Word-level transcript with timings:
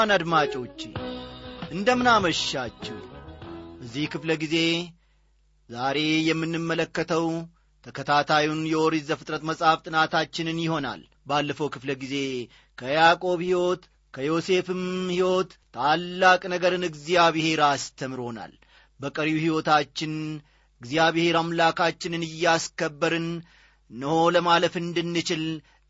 ክብሯን 0.00 0.14
አድማጮቼ 0.14 0.78
እንደምን 1.70 2.06
አመሻችሁ 2.10 2.94
በዚህ 3.78 4.04
ክፍለ 4.12 4.30
ጊዜ 4.42 4.56
ዛሬ 5.70 5.98
የምንመለከተው 6.28 7.26
ተከታታዩን 7.84 8.60
የኦሪት 8.70 9.04
ዘፍጥረት 9.10 9.42
መጽሐፍ 9.50 9.82
ጥናታችንን 9.86 10.58
ይሆናል። 10.64 11.02
ባለፈው 11.26 11.68
ክፍለ 11.74 11.90
ጊዜ 12.02 12.14
ከያዕቆብ 12.78 13.42
ሕይወት 13.46 13.82
ከዮሴፍም 14.14 14.82
ሕይወት 15.12 15.50
ታላቅ 15.76 16.42
ነገርን 16.54 16.86
እግዚአብሔር 16.90 17.62
አስተምሮናል። 17.68 18.54
በቀሪው 19.00 19.38
ሕይወታችን 19.44 20.14
እግዚአብሔር 20.80 21.36
አምላካችንን 21.38 22.24
እያስከበርን 22.30 23.28
እነሆ 23.90 24.16
ለማለፍ 24.36 24.76
እንድንችል 24.82 25.44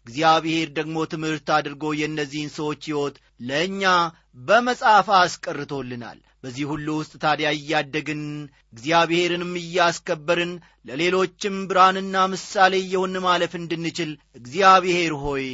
እግዚአብሔር 0.06 0.68
ደግሞ 0.76 0.96
ትምህርት 1.10 1.48
አድርጎ 1.56 1.84
የእነዚህን 1.96 2.50
ሰዎች 2.56 2.82
ሕይወት 2.88 3.16
ለእኛ 3.48 3.82
በመጽሐፍ 4.48 5.08
አስቀርቶልናል። 5.18 6.18
በዚህ 6.44 6.64
ሁሉ 6.70 6.86
ውስጥ 6.98 7.14
ታዲያ 7.22 7.48
እያደግን 7.56 8.20
እግዚአብሔርንም 8.74 9.52
እያስከበርን 9.60 10.52
ለሌሎችም 10.88 11.56
ብርሃንና 11.70 12.22
ምሳሌ 12.32 12.74
እየሆን 12.82 13.16
ማለፍ 13.26 13.52
እንድንችል 13.58 14.10
እግዚአብሔር 14.40 15.14
ሆይ 15.24 15.46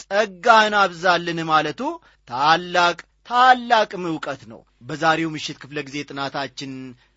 ጸጋህን 0.00 0.76
አብዛልን 0.80 1.40
ማለቱ 1.52 1.80
ታላቅ 2.28 2.98
ታላቅም 3.28 4.04
ዕውቀት 4.10 4.42
ነው። 4.52 4.60
በዛሬው 4.88 5.32
ምሽት 5.34 5.58
ክፍለ 5.62 5.78
ጊዜ 5.88 5.98
ጥናታችን 6.08 6.72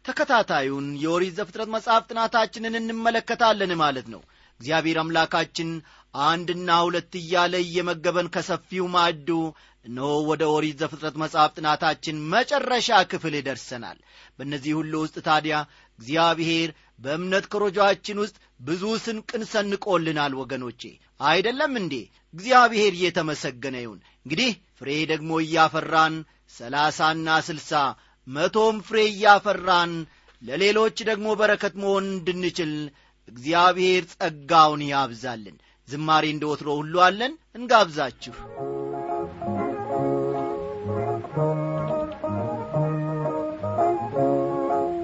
ተከታታዩን 0.05 0.87
የኦሪት 1.01 1.35
ዘፍጥረት 1.37 1.69
መጽሐፍ 1.75 2.03
ጥናታችንን 2.09 2.79
እንመለከታለን 2.79 3.71
ማለት 3.81 4.07
ነው። 4.13 4.21
እግዚአብሔር 4.59 4.97
አምላካችን 5.01 5.69
አንድና 6.23 6.69
ሁለት 6.85 7.13
እያለ 7.19 7.53
እየመገበን 7.63 8.27
ከሰፊው 8.35 8.85
ማዕዱ 8.93 9.29
እነሆ 9.85 10.11
ወደ 10.29 10.43
ኦሪት 10.53 10.77
ዘፍጥረት 10.81 11.15
መጽሐፍ 11.21 11.51
ጥናታችን 11.57 12.21
መጨረሻ 12.31 12.99
ክፍል 13.11 13.35
ደርሰናል 13.47 13.97
በእነዚህ 14.37 14.73
ሁሉ 14.79 14.93
ውስጥ 15.03 15.17
ታዲያ 15.27 15.55
እግዚአብሔር 15.99 16.69
በእምነት 16.99 17.45
ኮረጆአችን 17.53 18.21
ውስጥ 18.23 18.35
ብዙ 18.59 18.83
ስንቅን 19.05 19.43
ሰንቆልናል 19.51 20.33
ወገኖቼ። 20.41 20.81
አይደለም 21.23 21.73
እንዴ? 21.81 21.93
እግዚአብሔር 22.33 22.93
እየተመሰገነ 22.95 23.75
ይሁን። 23.83 23.99
እንግዲህ 24.25 24.49
ፍሬ 24.79 24.89
ደግሞ 25.11 25.31
እያፈራን 25.43 26.15
ሰላሳና 26.57 27.27
ስልሳ 27.47 27.71
መቶም 28.27 28.77
ፍሬ 28.87 28.99
እያፈራን 29.11 29.93
ለሌሎች 30.41 30.97
ደግሞ 31.09 31.27
በረከት 31.39 31.75
መሆን 31.81 32.05
እንድንችል 32.13 32.73
እግዚአብሔር 33.27 34.03
ጸጋውን 34.13 34.81
ያብዛልን 34.89 35.55
ዝማሬ 35.87 36.25
እንደ 36.33 36.43
ወትሮ 36.49 36.69
ሁሉ 36.79 36.93
አለን። 37.05 37.33
እንጋብዛችሁ። 37.55 38.35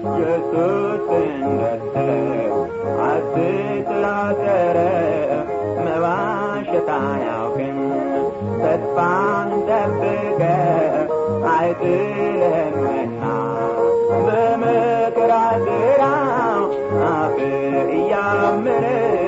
ኢየሱስ 0.04 1.06
እንደሰው 1.18 2.56
አትጥላጠረ 3.06 4.78
መዋሸት 5.84 6.88
አያውቅም 6.98 7.78
ተስፋን 8.62 9.50
ጠብቀ 9.68 10.40
አይጥልህምና 11.54 13.22
በመከራ 14.26 15.32
ስራው 15.64 16.64
አፍ 17.10 17.38
እያምርም 17.96 19.21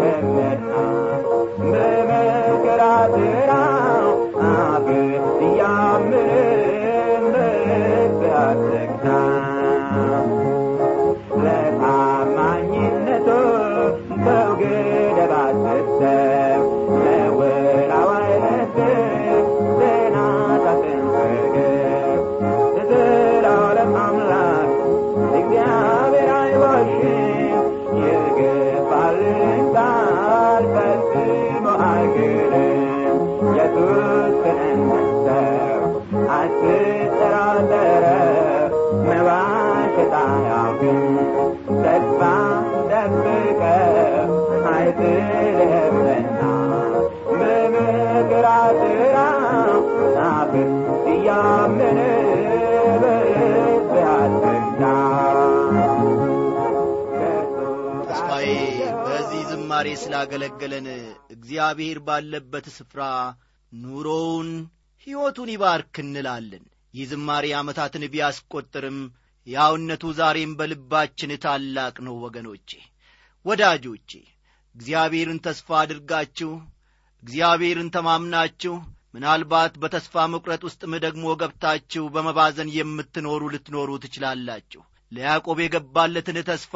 Bebe. 0.00 0.53
ተስፋዬ 58.08 58.48
በዚህ 59.04 59.42
ዝማሬ 59.50 59.88
ስላገለገለን 60.02 60.86
እግዚአብሔር 61.36 61.98
ባለበት 62.06 62.66
ስፍራ 62.76 63.02
ኑሮውን 63.72 64.50
ሕይወቱን 65.06 65.50
ይባርክ 65.54 65.94
እንላለን። 66.02 66.64
ይህ 66.94 67.06
ዝማሬ 67.10 67.44
ዓመታትን 67.58 68.04
ቢያስቈጥርም 68.12 68.98
ያውነቱ 69.46 70.04
ዛሬም 70.18 70.52
በልባችን 70.58 71.32
ታላቅ 71.42 71.94
ነው 72.06 72.14
ወገኖቼ። 72.24 72.70
ወዳጆቼ 73.46 74.10
እግዚአብሔርን 74.74 75.40
ተስፋ 75.44 75.68
አድርጋችሁ 75.80 76.52
እግዚአብሔርን 77.22 77.88
ተማምናችሁ 77.96 78.74
ምናልባት 79.14 79.74
በተስፋ 79.82 80.24
መቁረጥ 80.32 80.62
ውስጥም 80.68 80.92
ደግሞ 81.04 81.34
ገብታችሁ 81.40 82.04
በመባዘን 82.14 82.70
የምትኖሩ 82.76 83.42
ልትኖሩ 83.52 83.90
ትችላላችሁ። 84.04 84.82
ለያዕቆብ 85.12 85.58
የገባለትን 85.62 86.38
ተስፋ 86.48 86.74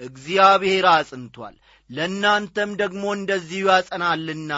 እግዚአብሔር 0.00 0.86
አጽንቷል። 0.92 1.54
ለእናንተም 1.90 2.70
ደግሞ 2.80 3.04
እንደዚሁ 3.16 3.64
ያጸናልና 3.72 4.52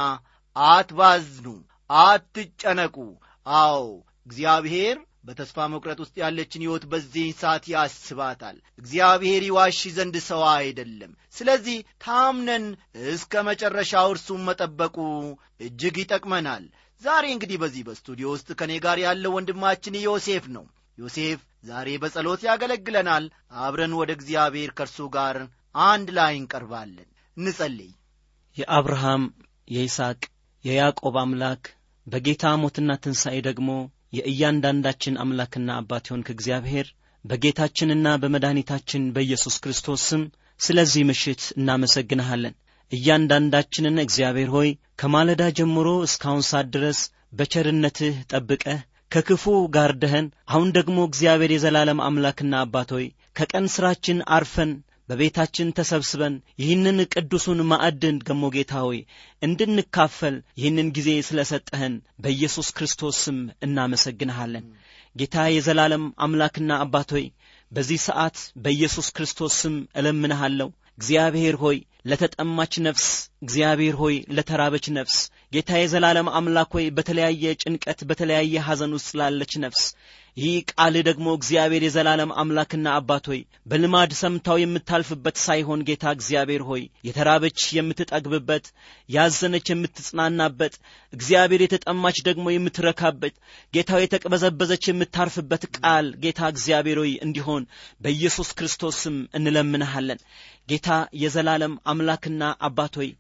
አትባዝኑ 0.57 1.47
አትጨነቁ። 1.91 2.97
አዎ 3.47 3.83
እግዚአብሔር 4.27 4.97
በተስፋ 5.29 5.67
መቁረጥ 5.71 5.99
ውስጥ 6.03 6.15
ያለችን 6.23 6.63
ሕይወት 6.65 6.85
በዚህ 6.91 7.27
ሰዓት 7.41 7.65
ያስባታል። 7.73 8.57
እግዚአብሔር 8.79 9.43
ይዋሽ 9.47 9.81
ዘንድ 9.97 10.17
ሰው 10.29 10.43
አይደለም። 10.53 11.11
ስለዚህ 11.37 11.77
ታምነን 12.05 12.65
እስከ 13.13 13.43
መጨረሻው 13.49 14.09
እርሱም 14.15 14.47
መጠበቁ 14.49 14.97
እጅግ 15.67 15.97
ይጠቅመናል። 16.03 16.65
ዛሬ 17.03 17.25
እንግዲህ 17.33 17.59
በዚህ 17.63 17.83
በስቱዲዮ 17.89 18.29
ውስጥ 18.31 18.49
ከእኔ 18.59 18.73
ጋር 18.87 19.01
ያለው 19.05 19.35
ወንድማችን 19.37 20.01
ዮሴፍ 20.05 20.47
ነው። 20.57 20.65
ዮሴፍ 20.99 21.41
ዛሬ 21.65 21.89
በጸሎት 22.03 22.41
ያገለግለናል። 22.49 23.25
አብረን 23.61 23.93
ወደ 24.01 24.11
እግዚአብሔር 24.19 24.73
ከእርሱ 24.79 25.09
ጋር 25.17 25.37
አንድ 25.89 26.09
ላይ 26.19 26.33
እንቀርባለን። 26.41 27.09
እንጸልይ። 27.37 27.93
የአብርሃም 28.57 29.25
የይስሐቅ 29.69 30.21
የያዕቆብ 30.65 31.17
አምላክ 31.23 31.63
በጌታ 32.07 32.45
ሞትና 32.61 32.91
ትንሣኤ 33.03 33.39
ደግሞ 33.49 33.71
የእያንዳንዳችን 34.13 35.19
አምላክና 35.23 35.69
አባት 35.81 36.05
የሆንክ 36.09 36.29
እግዚአብሔር 36.35 36.87
በጌታችንና 37.25 38.09
በመድኃኒታችን 38.23 39.03
በኢየሱስ 39.15 39.57
ክርስቶስ 39.65 40.03
ስም 40.11 40.23
ስለዚህ 40.61 41.03
ምሽት 41.09 41.43
እናመሰግንሃለን። 41.59 42.55
እያንዳንዳችንን 42.93 43.97
እግዚአብሔር 44.05 44.51
ሆይ 44.55 44.69
ከማለዳ 45.01 45.43
ጀምሮ 45.59 45.89
እስካሁን 46.07 46.45
ሳት 46.49 46.69
ድረስ 46.77 47.01
በቸርነትህ 47.39 48.15
ጠብቀህ 48.33 48.81
ከክፉ 49.13 49.45
ጋርደህን 49.75 50.27
አሁን 50.49 50.69
ደግሞ 50.77 50.99
እግዚአብሔር 51.09 51.53
የዘላለም 51.55 52.03
አምላክና 52.07 52.55
አባት 52.65 52.91
ሆይ 52.97 53.07
ከቀን 53.39 53.67
ሥራችን 53.75 54.19
አርፈን 54.37 54.73
በቤታችን 55.09 55.73
ተሰብስበን 55.79 56.35
ይህንን 56.63 56.99
ቅዱሱን 57.13 57.61
ማዕድን 57.71 58.17
ገሞ 58.29 58.51
ጌታ 58.57 58.73
ሆይ 58.87 58.99
እንድንካፈል 59.43 60.37
ይህንን 60.61 60.89
ጊዜ 60.97 61.11
ስለ 61.29 61.47
ሰጠህን 61.51 61.95
በኢየሱስ 62.25 62.69
ክርስቶስ 62.79 63.19
ስም 63.27 63.39
እናመሰግንሃለን። 63.67 64.67
ጌታ 65.17 65.47
የዘላለም 65.51 66.05
አምላክና 66.25 66.73
አባት 66.85 67.13
ሆይ 67.17 67.27
በዚህ 67.73 68.01
ሰዓት 68.09 68.37
በኢየሱስ 68.65 69.09
ክርስቶስ 69.17 69.55
ስም 69.63 69.77
እለምንሃለሁ። 70.01 70.69
እግዚአብሔር 70.99 71.57
ሆይ 71.63 71.77
ለተጠማች 72.11 72.75
ነፍስ 72.87 73.07
እግዚአብሔር 73.43 73.97
ሆይ 74.01 74.17
ለተራበች 74.37 74.87
ነፍስ 74.97 75.17
ጌታ 75.53 75.71
የዘላለም 75.79 76.29
አምላክ 76.39 76.71
ሆይ 76.77 76.87
በተለያየ 76.97 77.53
ጭንቀት 77.63 78.01
በተለያየ 78.09 78.63
ሐዘን 78.67 78.95
ውስጥ 78.97 79.11
ላለች 79.21 79.53
ነፍስ 79.65 79.83
ይህ 80.39 80.57
ቃል 80.71 80.95
ደግሞ 81.07 81.29
እግዚአብሔር 81.37 81.83
የዘላለም 81.85 82.31
አምላክና 82.41 82.89
አባት 82.99 83.25
ሆይ 83.31 83.41
በልማድ 83.71 84.11
ሰምታው 84.19 84.57
የምታልፍበት 84.61 85.37
ሳይሆን 85.45 85.81
ጌታ 85.89 86.05
እግዚአብሔር 86.17 86.63
ሆይ 86.69 86.83
የተራበች 87.09 87.63
የምትጠግብበት 87.77 88.67
ያዘነች 89.09 89.67
የምትጽናናበት 89.73 90.75
እግዚአብሔር 91.13 91.63
የተጠማች 91.65 92.19
ደግሞ 92.29 92.47
የምትረካበት 92.53 93.35
ጌታው 93.73 94.03
የተቅበዘበዘች 94.03 94.87
የምታርፍበት 94.91 95.65
ቃል 95.79 96.09
ጌታ 96.25 96.51
እግዚአብሔር 96.53 97.01
ሆይ 97.03 97.13
እንዲሆን 97.27 97.65
በኢየሱስ 98.01 98.51
ክርስቶስ 98.59 99.03
ስም 99.05 99.19
እንለምንሃለን። 99.39 100.23
ጌታ 100.69 100.89
የዘላለም 101.21 101.75
አምላክና 101.91 102.43
አባት 102.67 102.95
ሆይ 103.01 103.11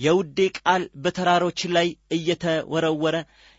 የውዴ 0.00 0.38
ቃል 0.58 0.82
በተራሮች 1.04 1.60
ላይ 1.76 1.88
እየተወረወረ 2.16 3.16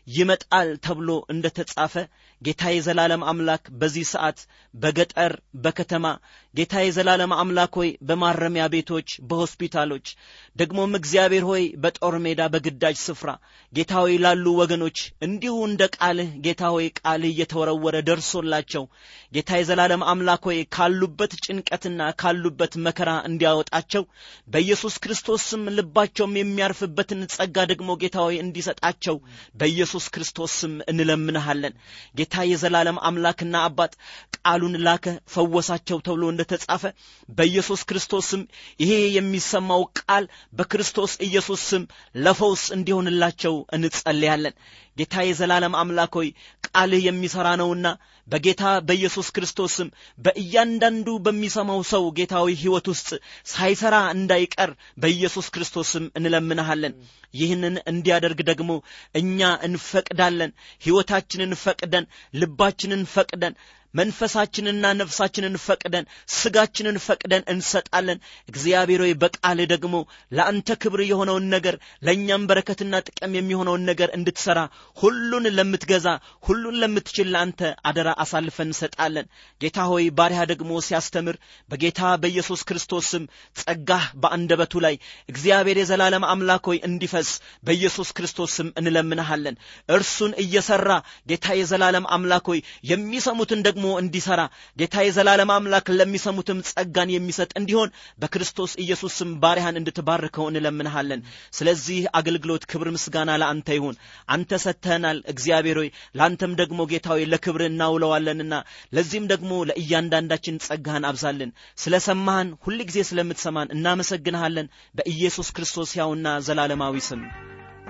ይመጣል 0.10 0.70
ተብሎ 0.86 1.10
እንደ 1.34 1.46
ተጻፈ 1.58 1.94
ጌታ 2.42 2.64
የዘላለም 2.74 3.24
አምላክ 3.30 3.64
በዚህ 3.80 4.06
ሰዓት 4.12 4.38
በገጠር 4.74 5.34
በከተማ 5.64 6.06
ጌታ 6.54 6.74
የዘላለም 6.84 7.32
አምላክ 7.38 7.74
ሆይ 7.80 7.90
በማረሚያ 8.10 8.64
ቤቶች 8.74 9.10
በሆስፒታሎች 9.30 10.08
ደግሞም 10.56 10.98
እግዚአብሔር 11.00 11.44
ሆይ 11.50 11.64
በጦር 11.84 12.16
ሜዳ 12.26 12.42
በግዳጅ 12.54 12.98
ስፍራ 13.04 13.30
ጌታ 13.74 13.94
ሆይ 14.04 14.16
ላሉ 14.24 14.46
ወገኖች 14.62 14.98
እንዲሁ 15.28 15.56
እንደ 15.68 15.84
ቃልህ 15.98 16.30
ጌታ 16.46 16.72
ሆይ 16.76 16.88
ቃልህ 17.00 17.32
እየተወረወረ 17.34 17.96
ደርሶላቸው 18.10 18.86
ጌታ 19.34 19.60
የዘላለም 19.60 20.06
አምላክ 20.14 20.44
ሆይ 20.50 20.60
ካሉበት 20.78 21.34
ጭንቀትና 21.46 22.10
ካሉበት 22.22 22.74
መከራ 22.86 23.10
እንዲያወጣቸው 23.30 24.06
በኢየሱስ 24.48 24.98
ክርስቶስ 25.04 25.44
ስም 25.52 25.66
ልባቸውም 25.78 26.40
የሚያርፍበትን 26.40 27.22
ጸጋ 27.36 27.58
ደግሞ 27.72 27.90
ጌታ 28.04 28.18
ሆይ 28.26 28.38
እንዲሰጣቸው 28.46 29.16
በኢየሱስ 29.56 29.99
ክርስቶስ 30.08 30.52
ስም 30.60 30.74
እንለምንሃለን። 30.92 31.74
ጌታ 32.16 32.44
የዘላለም 32.50 32.98
አምላክና 33.08 33.56
አባት 33.68 33.94
ቃሉን 34.38 34.76
ላከ 34.86 35.06
ፈወሳቸው 35.34 36.00
ተብሎ 36.08 36.24
እንደተጻፈ 36.32 36.84
በኢየሱስ 37.30 37.84
ክርስቶስ 37.84 38.28
ስም 38.32 38.44
ይሄ 38.80 38.92
የሚሰማው 39.18 39.84
ቃል 40.02 40.26
በክርስቶስ 40.54 41.14
ኢየሱስ 41.28 41.64
ስም 41.72 41.86
ለፈውስ 42.18 42.66
እንዲሆንላቸው 42.78 43.58
እንጸልያለን። 43.78 44.56
ጌታ 44.98 45.16
የዘላለም 45.26 45.76
አምላክ 45.82 46.14
ሆይ 46.20 46.30
ቃልህ 46.68 47.04
የሚሠራ 47.06 47.50
ነውና 47.62 47.88
በጌታ 48.30 48.64
በኢየሱስ 48.88 49.28
ክርስቶስ 49.36 49.74
ስም 49.78 49.90
በእያንዳንዱ 50.18 51.08
በሚሰማው 51.26 51.82
ሰው 51.92 52.04
ጌታዊ 52.18 52.48
ሕይወት 52.62 52.88
ውስጥ 52.92 53.10
ሳይሰራ 53.48 53.96
እንዳይቀር 54.16 54.72
በኢየሱስ 54.98 55.48
ክርስቶስ 55.56 55.90
ስም 55.96 56.06
እንለምንሃለን። 56.20 56.96
ይህንን 57.34 57.76
እንዲያደርግ 57.92 58.40
ደግሞ 58.50 58.72
እኛ 59.16 59.40
እንፈቅዳለን። 59.68 60.54
ሕይወታችንን 60.82 61.52
ፈቅደን 61.64 62.06
ልባችንን 62.34 63.04
ፈቅደን 63.14 63.56
መንፈሳችንና 63.94 64.86
ነፍሳችንን 65.00 65.56
ፈቅደን 65.64 66.06
ስጋችንን 66.34 66.98
ፈቅደን 67.06 67.44
እንሰጣለን። 67.54 68.20
እግዚአብሔር 68.50 69.02
ሆይ 69.02 69.14
በቃል 69.24 69.60
ደግሞ 69.74 69.96
ለአንተ 70.32 70.78
ክብር 70.82 71.02
የሆነውን 71.06 71.46
ነገር 71.56 71.76
ለእኛም 72.08 72.48
በረከትና 72.50 73.02
ጥቅም 73.08 73.36
የሚሆነውን 73.38 73.86
ነገር 73.90 74.10
እንድትሰራ 74.18 74.60
ሁሉን 74.98 75.46
ለምትገዛ 75.58 76.08
ሁሉን 76.46 76.80
ለምትችል 76.82 77.28
ለአንተ 77.34 77.60
አደራ 77.90 78.10
አሳልፈን 78.24 78.70
እንሰጣለን። 78.70 79.28
ጌታ 79.62 79.80
ሆይ 79.92 80.06
ባሪያ 80.18 80.42
ደግሞ 80.52 80.72
ሲያስተምር 80.88 81.36
በጌታ 81.70 82.02
በኢየሱስ 82.22 82.62
ክርስቶስ 82.70 83.06
ስም 83.12 83.24
ጸጋህ 83.56 84.06
በአንደበቱ 84.22 84.74
ላይ 84.86 84.96
እግዚአብሔር 85.30 85.78
የዘላለም 85.82 86.28
አምላክ 86.32 86.66
ሆይ 86.70 86.80
እንዲፈስ 86.90 87.30
በኢየሱስ 87.66 88.10
ክርስቶስ 88.18 88.52
ስም 88.58 88.70
እንለምንሃለን። 88.80 89.56
እርሱን 89.90 90.34
እየሰራ 90.44 90.90
ጌታ 91.30 91.48
የዘላለም 91.60 92.06
አምላክ 92.16 92.46
ሆይ 92.52 92.60
የሚሰሙትን 92.92 93.64
ደግሞ 93.70 93.79
እንዲሰራ 94.00 94.42
ጌታ 94.78 95.04
የዘላለም 95.06 95.52
አምላክ 95.56 95.88
ለሚሰሙትም 95.98 96.64
ጸጋን 96.70 97.14
የሚሰጥ 97.14 97.50
እንዲሆን 97.60 97.94
በክርስቶስ 98.20 98.74
ኢየሱስ 98.84 99.14
ስም 99.20 99.32
ባሪያህን 99.44 99.80
እንድትባርከው 99.80 100.48
እንለምንሃለን። 100.50 101.22
ስለዚህ 101.54 102.00
አገልግሎት 102.20 102.66
ክብር 102.72 102.90
ምስጋና 102.96 103.38
ለአንተ 103.42 103.70
ይሁን። 103.78 103.98
አንተ 104.30 104.62
ሰጥተህናል። 104.66 105.20
እግዚአብሔር 105.34 105.80
ሆይ 105.82 105.90
ለአንተም 106.16 106.54
ደግሞ 106.62 106.80
ጌታ 106.92 107.08
ለክብር 107.32 107.64
እናውለዋለንና 107.68 108.54
ለዚህም 108.94 109.30
ደግሞ 109.34 109.52
ለእያንዳንዳችን 109.70 110.62
ጸጋህን 110.68 111.08
አብዛልን። 111.10 111.52
ስለ 111.78 111.96
ሰማህን 112.08 112.52
ሁል 112.66 112.80
ጊዜ 112.90 113.00
ስለምትሰማን 113.10 113.74
እናመሰግንሃለን። 113.78 114.70
በኢየሱስ 114.96 115.50
ክርስቶስ 115.58 115.92
ያውና 116.00 116.38
ዘላለማዊ 116.48 117.02
ስም 117.10 117.24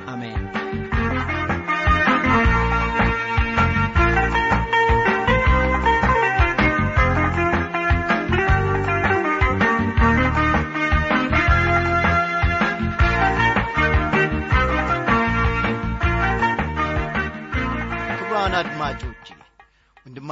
አሜን 0.07 0.88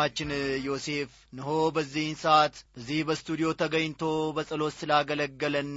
ወንድማችን 0.10 0.30
ዮሴፍ 0.66 1.10
ነሆ 1.38 1.48
በዚህን 1.76 2.14
ሰዓት 2.22 2.56
በዚህ 2.76 3.00
በስቱዲዮ 3.08 3.48
ተገኝቶ 3.60 4.02
በጸሎት 4.36 4.74
ስላገለገለን 4.78 5.72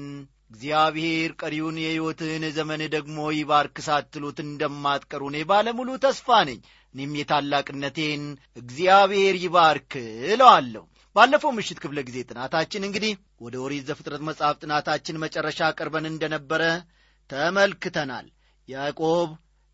እግዚአብሔር 0.52 1.30
ቀሪውን 1.40 1.76
የሕይወትህን 1.80 2.44
ዘመን 2.56 2.82
ደግሞ 2.94 3.18
ይባርክ 3.36 3.76
ሳትሉት 3.86 4.38
እንደማትቀሩ 4.44 5.22
እኔ 5.30 5.38
ባለሙሉ 5.50 5.88
ተስፋ 6.04 6.28
ነኝ። 6.48 6.60
እኔም 6.94 7.14
የታላቅነቴን 7.18 8.22
እግዚአብሔር 8.62 9.36
ይባርክ 9.44 9.92
እለዋለሁ። 10.32 10.84
ባለፈው 11.16 11.52
ምሽት 11.56 11.80
ክፍለ 11.82 11.98
ጊዜ 12.08 12.18
ጥናታችን 12.30 12.86
እንግዲህ 12.88 13.12
ወደ 13.44 13.56
ኦሪት 13.64 13.86
ዘፍጥረት 13.90 14.22
መጽሐፍ 14.28 14.58
ጥናታችን 14.62 15.20
መጨረሻ 15.24 15.70
ቀርበን 15.78 16.06
እንደነበረ 16.10 16.62
ተመልክተናል። 17.30 18.28
ያዕቆብ 18.68 19.28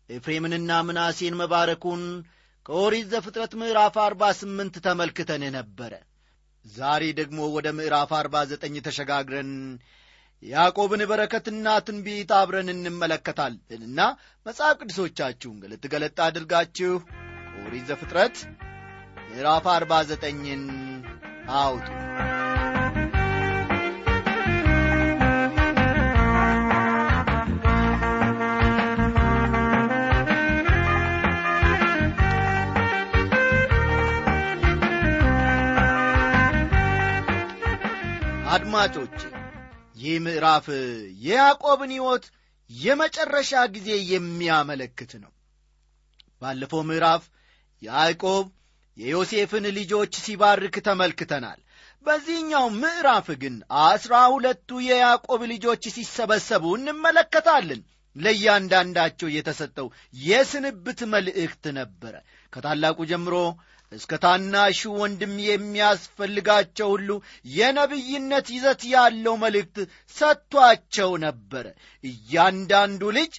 ኤፍሬምንና 0.09 0.71
ምናሴን 0.87 1.37
መባረኩን 1.39 2.03
ከኦሪት 2.67 3.05
ዘፍጥረት 3.11 3.53
ምዕራፍ 3.59 3.95
አርባ 4.05 4.23
ስምንት 4.39 4.75
ተመልክተን 4.85 5.43
ነበረ 5.55 5.93
ዛሬ 6.65 7.03
ደግሞ 7.19 7.39
ወደ 7.55 7.67
ምዕራፍ 7.77 8.11
አርባ 8.17 8.37
ዘጠኝ 8.49 8.75
ተሸጋግረን 8.87 9.51
ያዕቆብን 10.43 11.01
በረከትና 11.11 11.67
ትንቢት 11.87 12.31
አብረን 12.39 12.71
እንመለከታለንና 12.73 13.99
መጽሐፍ 14.45 14.75
ቅዱሶቻችሁን 14.81 15.61
ገለጥ 15.63 15.83
ገለጥ 15.93 16.17
አድርጋችሁ 16.27 16.93
ኦሪት 17.63 17.85
ዘፍጥረት 17.91 18.37
ምዕራፍ 19.29 19.67
አርባ 19.75 20.01
ዘጠኝን 20.11 20.65
አውጡ 21.61 21.87
አድማጮቼ 38.57 39.19
ይህ 39.97 40.13
ምዕራፍ 40.25 40.65
የያዕቆብን 41.25 41.91
ሕይወት 41.95 42.25
የመጨረሻ 42.69 43.51
ጊዜ 43.75 43.89
የሚያመለክት 44.11 45.11
ነው። 45.23 45.31
ባለፈው 46.41 46.81
ምዕራፍ 46.89 47.23
ያዕቆብ 47.81 48.45
የዮሴፍን 48.97 49.65
ልጆች 49.77 50.13
ሲባርክ 50.23 50.75
ተመልክተናል። 50.87 51.59
በዚህኛው 52.05 52.65
ምዕራፍ 52.79 53.27
ግን 53.41 53.55
አስራ 53.85 54.13
ሁለቱ 54.33 54.79
የያዕቆብ 54.87 55.43
ልጆች 55.53 55.85
ሲሰበሰቡ 55.95 56.65
እንመለከታለን። 56.77 57.81
ለእያንዳንዳቸው 58.15 59.29
የተሰጠው 59.33 59.87
የስንብት 60.23 60.99
መልእክት 61.13 61.65
ነበረ። 61.79 62.15
ከታላቁ 62.53 62.97
ጀምሮ 63.11 63.35
እስከ 63.91 64.13
ታናሹ 64.23 64.79
ወንድም 65.01 65.33
የሚያስፈልጋቸው 65.43 66.87
ሁሉ 66.93 67.09
የነቢይነት 67.51 68.47
ይዘት 68.55 68.81
ያለው 68.93 69.35
መልእክት 69.43 69.77
ሰጥቷቸው 70.15 71.11
ነበረ። 71.23 71.65
እያንዳንዱ 72.03 73.03
ልጅ 73.17 73.33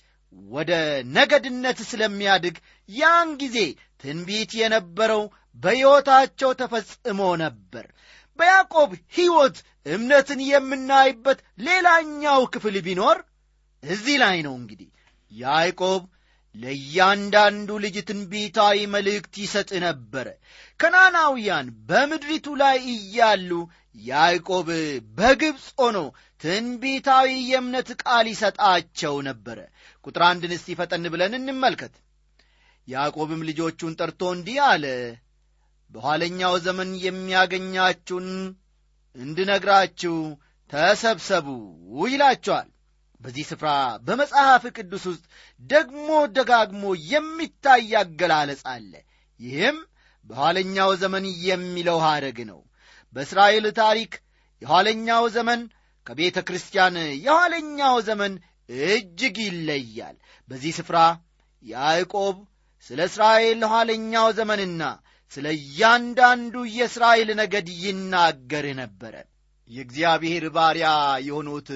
ወደ 0.50 0.72
ነገድነት 1.14 1.78
ስለሚያድግ 1.90 2.56
ያን 2.88 3.30
ጊዜ 3.42 3.58
ትንቢት 4.04 4.50
የነበረው 4.58 5.22
በሕይወታቸው 5.58 6.50
ተፈጽሞ 6.60 7.20
ነበር። 7.44 7.86
በያዕቆብ 8.38 8.90
ሕይወት 9.16 9.56
እምነትን 9.86 10.40
የምናይበት 10.48 11.38
ሌላኛው 11.68 12.40
ክፍል 12.54 12.76
ቢኖር 12.86 13.18
እዚህ 13.82 14.16
ላይ 14.22 14.38
ነው 14.46 14.54
እንግዲህ። 14.60 14.88
ያዕቆብ 15.32 16.02
ለእያንዳንዱ 16.58 17.70
ልጅ 17.84 17.96
ትንቢታዊ 18.08 18.78
መልእክት 18.94 19.34
ይሰጥ 19.42 19.70
ነበረ 19.84 20.28
ከናናውያን 20.80 21.66
በምድሪቱ 21.88 22.46
ላይ 22.62 22.78
እያሉ 22.94 23.50
ያዕቆብ 24.04 24.68
በግብፅ 25.18 25.66
ሆኖ 25.80 25.98
ትንቢታዊ 26.42 27.28
የእምነት 27.50 27.88
ቃል 28.02 28.26
ይሰጣቸው 28.32 29.14
ነበረ 29.28 29.58
ቁጥር 30.04 30.22
አንድን 30.26 30.52
እስቲ 30.56 30.76
ፈጠን 30.80 31.06
ብለን 31.14 31.32
እንመልከት። 31.38 31.94
ያዕቆብም 32.88 33.40
ልጆቹን 33.48 33.96
ጠርቶ 34.00 34.22
እንዲህ 34.34 34.58
አለ 34.68 34.84
በኋለኛው 35.90 36.54
ዘመን 36.66 36.90
የሚያገኛችሁን 37.04 38.28
እንድነግራችሁ 39.16 40.16
ተሰብሰቡ 40.72 41.46
ይላቸዋል 42.08 42.68
በዚህ 43.20 43.44
ስፍራ 43.48 43.68
በመጽሐፍ 44.06 44.64
ቅዱስ 44.76 45.04
ውስጥ 45.10 45.24
ደግሞ 45.62 46.08
ደጋግሞ 46.36 46.82
የሚታይ 47.12 47.90
አገላለጽ 48.00 48.62
አለ። 48.72 48.92
ይህም 49.40 49.78
በኋለኛው 50.26 50.90
ዘመን 51.02 51.24
የሚለው 51.46 51.98
ሐረግ 52.04 52.38
ነው። 52.50 52.60
በእስራኤል 53.14 53.66
ታሪክ 53.80 54.12
የኋለኛው 54.62 55.24
ዘመን 55.36 55.60
ከቤተ 56.06 56.38
ክርስቲያን 56.48 56.96
የኋለኛው 57.24 57.96
ዘመን 58.08 58.32
እጅግ 58.86 59.36
ይለያል። 59.46 60.16
በዚህ 60.48 60.72
ስፍራ 60.78 60.98
ያዕቆብ 61.62 62.36
ስለ 62.90 63.00
እስራኤል 63.10 63.60
ኋለኛው 63.72 64.26
ዘመንና 64.38 64.82
ስለ 65.32 65.46
እያንዳንዱ 65.58 66.54
የእስራኤል 66.74 67.30
ነገድ 67.40 67.68
ይናገር 67.82 68.66
ነበረ። 68.80 69.14
የእግዚአብሔር 69.70 70.44
ባሪያ 70.54 70.90
የሆኑት 71.26 71.68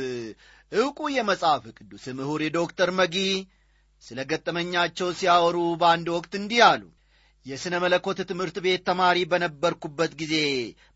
ዕውቁ 0.72 0.98
የመጽሐፍ 1.14 1.64
ቅዱስ 1.78 2.04
ምሁር 2.18 2.42
ዶክተር 2.54 2.90
መጊ 2.98 3.16
ስለ 4.02 4.18
ገጠመኛቸው 4.30 5.08
ሲያወሩ 5.18 5.56
በአንድ 5.80 6.06
ወቅት 6.14 6.32
እንዲህ 6.38 6.60
አሉ። 6.68 6.82
የሥነ 7.46 7.74
መለኮት 7.84 8.18
ትምህርት 8.30 8.56
ቤት 8.64 8.82
ተማሪ 8.88 9.18
በነበርኩበት 9.30 10.12
ጊዜ 10.20 10.34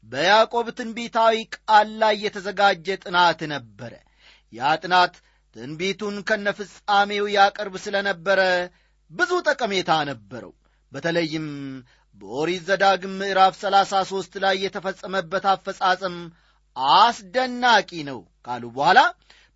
በያዕቆብ 0.06 0.66
ትንቢታዊ 0.78 1.34
ቃል 1.56 1.88
ላይ 2.02 2.14
የተዘጋጀ 2.24 2.96
ጥናት 3.04 3.40
ነበረ። 3.54 3.92
ያ 4.52 4.72
ጥናት 4.82 5.14
ትንቢቱን 5.56 6.16
ከነፍጻሜው 6.28 7.26
ያቀርብ 7.36 7.76
ስለ 7.84 7.96
ነበረ 8.08 8.40
ብዙ 9.10 9.32
ጠቀሜታ 9.48 9.90
ነበረው። 10.10 10.52
በተለይም 10.92 11.46
በኦሪት 12.20 12.62
ዘዳግም 12.68 13.14
ምዕራፍ 13.20 13.54
ሰላሳ 13.62 13.94
ሦስት 14.10 14.34
ላይ 14.44 14.56
የተፈጸመበት 14.64 15.46
አፈጻጸም 15.52 16.16
አስደናቂ 16.98 17.90
ነው 18.10 18.18
ካሉ 18.46 18.64
በኋላ 18.76 18.98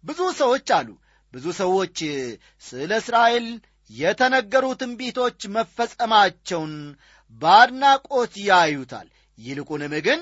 ብዙ 0.05 0.21
ሰዎች 0.41 0.69
አሉ። 0.77 0.89
ብዙ 1.33 1.47
ሰዎች 1.59 1.99
ስለ 2.63 2.91
እስራኤል 3.03 3.47
የተነገሩ 3.91 4.67
ትንቢቶች 4.81 5.41
መፈጸማቸውን 5.57 6.75
በአድናቆት 7.33 8.33
ያዩታል። 8.49 9.09
ይልቁንም 9.39 9.95
ግን 10.07 10.21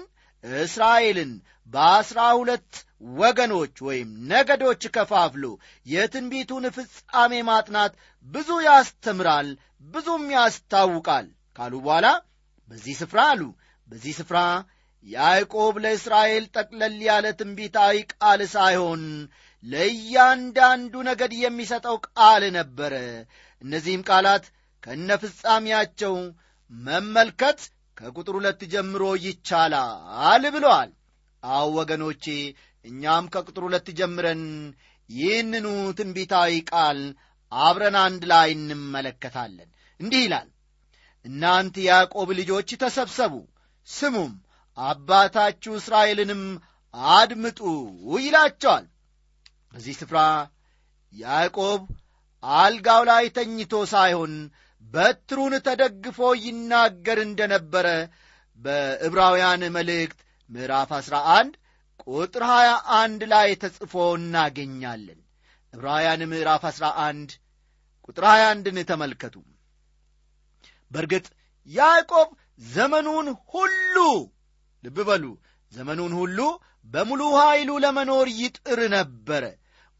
እስራኤልን 0.62 1.30
በአስራ 1.68 2.20
ሁለት 2.38 2.70
ወገኖች 3.18 3.74
ወይም 3.86 4.10
ነገዶች 4.30 4.82
ከፋፍሎ 4.94 5.44
የትንቢቱን 5.86 6.64
ፍጻሜ 6.76 7.32
ማጥናት 7.48 7.92
ብዙ 8.26 8.48
ያስተምራል 8.68 9.48
ብዙም 9.86 10.24
ያስታውቃል 10.36 11.26
ካሉ 11.58 11.74
በኋላ 11.84 12.06
በዚህ 12.68 12.94
ስፍራ 13.00 13.20
አሉ። 13.32 13.42
በዚህ 13.88 14.14
ስፍራ 14.18 14.38
ያዕቆብ 15.06 15.74
ለእስራኤል 15.84 16.44
ጠቅለል 16.56 16.96
ያለ 17.06 17.26
ትንቢታዊ 17.38 17.94
ቃል 18.14 18.40
ሳይሆን 18.54 19.02
ለእያንዳንዱ 19.64 20.94
ነገድ 21.08 21.32
የሚሰጠው 21.38 21.96
ቃል 22.08 22.42
ነበረ። 22.56 22.94
እነዚህም 23.62 24.02
ቃላት 24.08 24.44
ከነ 24.82 25.08
ፍጻሜያቸው 25.22 26.14
መመልከት 26.70 27.60
ከቁጥር 27.96 28.34
ሁለት 28.38 28.60
ጀምሮ 28.72 29.04
ይቻላል 29.24 30.44
ብለዋል። 30.54 30.90
አው 31.42 31.68
ወገኖቼ 31.78 32.24
እኛም 32.84 33.24
ከቁጥር 33.34 33.62
ሁለት 33.66 33.88
ጀምረን 33.98 34.44
ይህንኑ 35.10 35.66
ትንቢታዊ 35.98 36.52
ቃል 36.70 37.00
አብረን 37.52 37.96
አንድ 38.04 38.22
ላይ 38.32 38.48
እንመለከታለን። 38.56 39.68
እንዲህ 40.00 40.22
ይላል 40.24 40.48
እናንተ 41.24 41.76
ያዕቆብ 41.86 42.28
ልጆች 42.40 42.70
ተሰብሰቡ 42.82 43.34
ስሙም 43.88 44.32
አባታችሁ 44.78 45.72
እስራኤልንም 45.80 46.42
አድምጡ 47.14 47.60
ይላቸዋል 48.18 48.84
በዚህ 49.74 49.94
ስፍራ 50.00 50.18
ያዕቆብ 51.12 51.82
አልጋው 52.42 53.02
ላይ 53.10 53.24
ተኝቶ 53.36 53.74
ሳይሆን 53.92 54.34
በትሩን 54.84 55.54
ተደግፎ 55.66 56.18
ይናገር 56.44 57.18
እንደ 57.24 57.40
ነበረ 57.54 57.86
በዕብራውያን 58.60 59.62
መልእክት 59.76 60.18
ምዕራፍ 60.50 60.90
11 60.98 61.56
ቁጥር 62.08 62.42
21 62.50 63.26
ላይ 63.32 63.48
ተጽፎ 63.62 63.94
እናገኛለን። 64.18 65.20
ዕብራውያን 65.74 66.22
ምዕራፍ 66.32 66.62
11 66.70 67.34
ቁጥር 68.08 68.24
21ን 68.30 68.78
ተመልከቱ። 68.90 69.34
በእርግጥ 70.90 71.26
ያዕቆብ 71.68 72.28
ዘመኑን 72.68 73.26
ሁሉ 73.50 73.96
ልብ 74.84 74.98
በሉ 75.08 75.24
ዘመኑን 75.72 76.12
ሁሉ 76.20 76.38
በሙሉ 76.88 77.22
ኃይሉ 77.38 77.70
ለመኖር 77.84 78.28
ይጥር 78.40 78.80
ነበረ። 78.94 79.44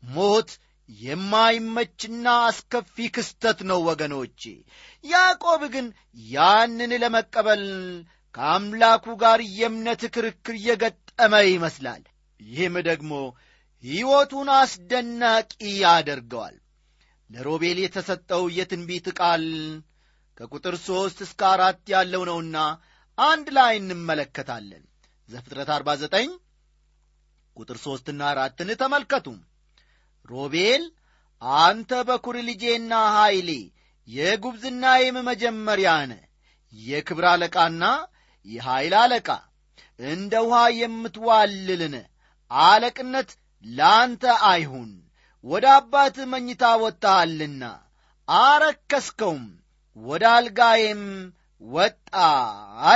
ሞት 0.03 0.51
የማይመችና 0.89 2.27
አስከፊ 2.45 3.07
ክስተት 3.15 3.59
ነው 3.71 3.81
ወገኖቼ። 3.89 4.43
ያዕቆብ 5.05 5.63
ግን 5.75 5.87
ያንን 6.29 6.93
ለመቀበል 7.03 7.65
ከአምላኩ 8.35 9.05
ጋር 9.23 9.41
የእምነት 9.57 10.03
ክርክር 10.15 10.57
የገጠመ 10.67 11.35
ይመስላል። 11.49 12.03
ይህም 12.41 12.75
ደግሞ 12.89 13.13
ሕይወቱን 13.85 14.49
አስደናቂ 14.57 15.53
ያደርገዋል። 15.83 16.57
ለሮቤል 17.31 17.79
የተሰጠው 17.83 18.45
የትንቢት 18.57 19.07
ቃል 19.19 19.45
ከቁጥር 20.39 20.75
ሦስት 20.87 21.19
እስከ 21.27 21.41
አራት 21.53 21.81
ያለው 21.93 22.23
ነውና 22.29 22.57
አንድ 23.19 23.47
ላይ 23.57 23.73
እንመለከታለን። 23.81 24.85
ዘፍጥረት 25.29 25.71
49 25.75 26.35
ቁጥር 27.59 27.79
ሦስትና 27.85 28.21
አራትን 28.31 28.71
ተመልከቱ። 28.81 29.27
ሮቤል 30.29 30.83
አንተ 31.61 31.91
በኩር 32.09 32.37
ልጄና 32.49 32.93
ኀይሌ 33.17 33.51
የጉብዝናዬም 34.09 35.17
መጀመሪያ 35.29 35.91
ነ 36.11 36.15
የክብር 36.73 37.25
አለቃና 37.33 37.85
የኀይል 38.47 38.95
አለቃ 39.01 39.29
እንደ 40.01 40.35
ውኃ 40.47 40.61
የምትዋልልን 40.79 41.95
አለቅነት 42.51 43.31
ለአንተ 43.65 44.25
አይሁን 44.51 44.91
ወደ 45.45 45.67
አባትህ 45.79 46.27
መኝታ 46.33 46.65
ወጥተሃልና 46.83 47.65
አረከስከውም 48.29 49.45
ወደ 49.97 50.25
አልጋዬም 50.37 51.03
ወጣ 51.63 52.15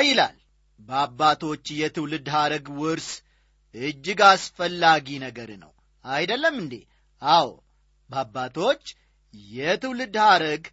ይላል። 0.06 0.36
በአባቶች 0.80 1.64
የትውልድ 1.80 2.26
ሐረግ 2.34 2.66
ውርስ 2.80 3.08
እጅግ 3.74 4.20
አስፈላጊ 4.28 5.06
ነገር 5.24 5.50
ነው። 5.62 5.72
አይደለም 6.04 6.56
እንዴ? 6.62 6.74
አዎ። 7.22 7.48
በአባቶች 8.10 8.82
የትውልድ 9.52 10.16
ሐረግ 10.24 10.64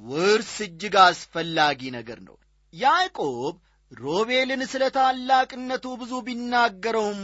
ውርስ 0.00 0.54
እጅግ 0.66 0.94
አስፈላጊ 1.04 1.80
ነገር 1.96 2.18
ነው። 2.28 2.36
ያዕቆብ 2.72 3.54
ሮቤልን 3.92 4.62
ስለ 4.72 4.84
ታላቅነቱ 4.96 5.84
ብዙ 6.00 6.12
ቢናገረውም 6.26 7.20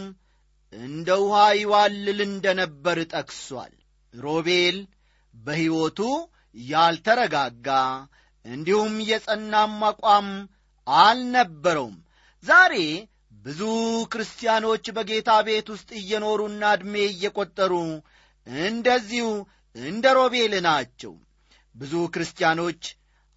እንደ 0.72 1.08
ውኃ 1.22 1.38
ይዋልል 1.58 2.20
እንደ 2.28 2.46
ነበር 2.60 2.98
ጠቅሷል። 3.12 3.72
ሮቤል 4.14 4.78
በሕይወቱ 5.34 5.98
ያልተረጋጋ 6.54 7.68
እንዲሁም 8.44 8.94
የጸናም 9.10 9.76
አቋም 9.88 10.28
አልነበረውም። 10.86 11.96
ዛሬ 12.44 12.74
ብዙ 13.44 13.61
ክርስቲያኖች 14.12 14.84
በጌታ 14.96 15.30
ቤት 15.46 15.68
ውስጥ 15.72 15.90
እየኖሩና 16.00 16.62
ዕድሜ 16.75 16.94
እየቈጠሩ 17.08 17.72
እንደዚሁ 18.46 19.26
እንደ 19.76 20.04
ሮቤል 20.18 20.54
ናቸው። 20.66 21.12
ብዙ 21.75 21.92
ክርስቲያኖች 22.14 22.82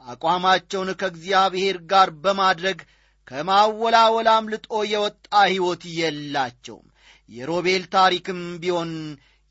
አቋማቸውን 0.02 0.90
ከእግዚአብሔር 1.00 1.78
ጋር 1.92 2.10
በማድረግ 2.24 2.80
ከማወላወል 3.28 4.28
አምልጦ 4.34 4.70
የወጣ 4.92 5.24
ሕይወት 5.48 5.84
የላቸውም። 6.00 6.88
የሮቤል 7.30 7.84
ታሪክም 7.96 8.42
ቢሆን 8.64 8.92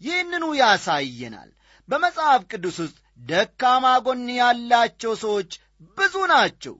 ይህንኑ 0.00 0.44
ያሳየናል። 0.60 1.50
በመጽሐፍ 1.88 2.42
ቅዱስ 2.50 2.76
ውስጥ 2.84 2.96
ደካማ 3.22 3.86
ጎን 4.06 4.24
ያላቸው 4.38 5.12
ሰዎች 5.24 5.50
ብዙ 5.98 6.14
ናቸው። 6.32 6.74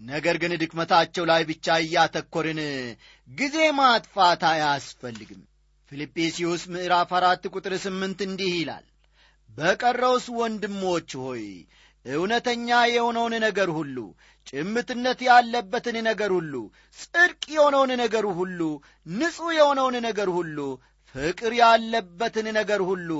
ነገር 0.00 0.36
ግን 0.42 0.52
ድክመታቸው 0.60 1.24
ላይ 1.30 1.42
ብቻ 1.48 1.76
እያተኮርን 1.82 2.60
ጊዜ 3.30 3.56
ማጥፋት 3.78 4.42
አያስፈልግም። 4.50 5.42
ፊልጵስዩስ 5.92 6.62
ምዕራፍ 6.72 7.10
አራት 7.18 7.44
ቁጥር 7.52 7.72
ስምንት 7.84 8.18
እንዲህ 8.26 8.52
ይላል 8.56 8.86
በቀረውስ 9.50 10.26
ወንድሞች 10.38 11.10
ሆይ 11.22 11.44
እውነተኛ 12.06 12.68
የሆነውን 12.90 13.34
ነገር 13.46 13.70
ሁሉ 13.78 13.96
ጭምትነት 14.50 15.20
ያለበትን 15.28 15.96
ነገር 16.08 16.30
ሁሉ 16.36 16.54
ጽድቅ 16.98 17.42
የሆነውን 17.56 17.92
ነገር 18.02 18.26
ሁሉ 18.38 18.60
ንጹሕ 19.12 19.50
የሆነውን 19.58 19.96
ነገር 20.06 20.30
ሁሉ 20.38 20.58
ፍቅር 21.14 21.52
ያለበትን 21.60 22.46
ነገር 22.58 22.82
ሁሉ 22.90 23.10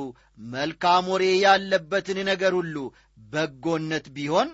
መልካም 0.52 1.06
ወሬ 1.12 1.24
ያለበትን 1.44 2.18
ነገር 2.30 2.52
ሁሉ 2.60 2.76
በጎነት 3.30 4.06
ቢሆን 4.16 4.48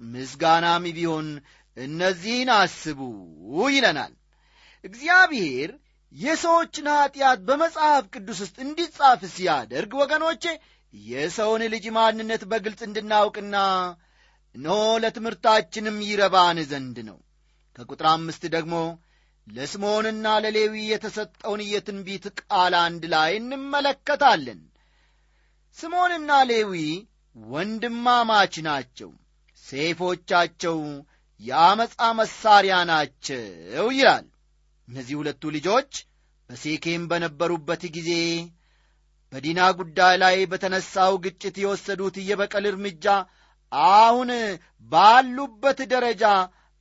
ምስጋናም 0.00 0.84
ቢሆን 0.96 1.28
እነዚህን 1.76 2.50
አስቡ 2.58 3.00
ይለናል 3.70 4.12
እግዚአብሔር 4.84 5.70
የሰዎችን 6.12 6.86
ኀጢአት 6.94 7.40
በመጽሐፍ 7.48 8.04
ቅዱስ 8.14 8.38
ውስጥ 8.44 8.56
እንዲጻፍ 8.64 9.22
ሲያደርግ 9.34 9.92
ወገኖቼ 10.00 10.44
የሰውን 10.94 11.62
ልጅ 11.72 11.86
ማንነት 11.96 12.42
በግልጽ 12.50 12.80
እንድናውቅና 12.86 13.56
እነሆ 14.54 14.76
ለትምህርታችንም 15.02 15.98
ይረባን 16.06 16.58
ዘንድ 16.70 16.96
ነው። 17.08 17.18
ከቁጥር 17.78 18.06
አምስት 18.12 18.44
ደግሞ 18.54 18.76
ለስምዖንና 19.46 20.26
ለሌዊ 20.44 20.74
የተሰጠውን 20.88 21.60
የትንቢት 21.66 22.24
ቃል 22.40 22.74
አንድ 22.80 23.04
ላይ 23.14 23.30
እንመለከታለን። 23.40 24.60
ስምዖንና 25.78 26.32
ሌዊ 26.50 26.72
ወንድማማች 27.36 28.54
ናቸው። 28.68 29.10
ሴፎቻቸው 29.64 30.78
የአመፃ 31.40 31.96
መሳሪያ 32.20 32.76
ናቸው 32.90 33.86
ይላል 33.96 34.26
እነዚህ 34.88 35.14
ሁለቱ 35.20 35.42
ልጆች 35.56 35.90
በሴኬም 36.50 37.02
በነበሩበት 37.10 37.82
ጊዜ 37.96 38.10
በዲና 39.32 39.60
ጉዳይ 39.78 40.14
ላይ 40.22 40.36
በተነሳው 40.50 41.14
ግጭት 41.24 41.56
የወሰዱት 41.62 42.16
የበቀል 42.28 42.66
እርምጃ 42.70 43.06
አሁን 43.94 44.30
ባሉበት 44.92 45.80
ደረጃ 45.92 46.24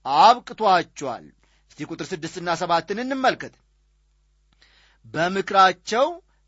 አብቅቷቸዋል። 0.05 1.25
እስቲ 1.71 1.87
ቁጥር 1.89 2.07
ስድስትና 2.11 2.49
ሰባትን 2.61 2.99
እንመልከት። 3.03 3.55
በምክራቸው 5.05 6.07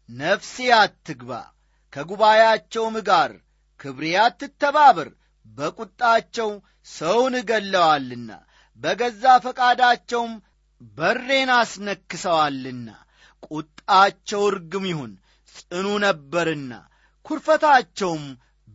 ነፍሴ 0.09 0.55
አትግባ 0.77 1.31
ከጉባኤያቸውም 1.93 2.95
ጋር 3.09 3.31
ክብሬ 3.79 4.05
አትተባበር 4.23 5.09
በቁጣቸው 5.55 6.49
ሰውን 6.91 7.33
እገለዋልና 7.39 8.31
በገዛ 8.81 9.23
ፈቃዳቸውም 9.45 10.33
በሬን 10.81 11.49
አስነክሰዋልና 11.55 12.89
ቁጣቸው 13.47 14.43
ርግም 14.55 14.85
ይሁን 14.89 15.11
ጽኑ 15.55 15.87
ነበርና 16.05 16.73
ኩርፈታቸውም 17.25 18.23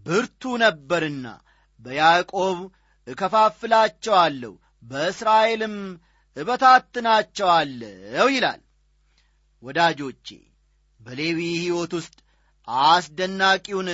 ብርቱ 0.06 0.42
ነበርና 0.62 1.26
በያዕቆብ 1.80 2.58
እከፋፍላቸዋለሁ 3.06 4.52
በእስራኤልም 4.82 5.76
እበታትናቸዋለሁ 6.36 8.26
ይላል። 8.32 8.60
ወዳጆቼ 9.62 10.28
በሌዊ 11.00 11.38
ሕይወት 11.56 11.92
ውስጥ 11.98 12.16
አስደናቂውን 12.88 13.88